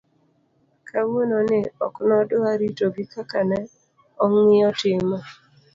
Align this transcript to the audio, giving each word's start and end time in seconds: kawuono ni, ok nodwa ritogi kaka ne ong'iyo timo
kawuono 0.87 1.37
ni, 1.49 1.59
ok 1.85 1.95
nodwa 2.07 2.51
ritogi 2.59 3.03
kaka 3.13 3.39
ne 3.49 3.59
ong'iyo 4.23 4.69
timo 4.79 5.17